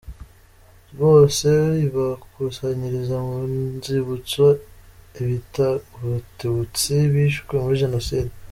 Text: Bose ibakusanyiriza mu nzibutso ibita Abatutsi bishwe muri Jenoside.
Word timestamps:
Bose 0.99 1.49
ibakusanyiriza 1.85 3.15
mu 3.27 3.35
nzibutso 3.75 4.45
ibita 5.21 5.67
Abatutsi 6.01 6.93
bishwe 7.13 7.53
muri 7.63 7.81
Jenoside. 7.85 8.31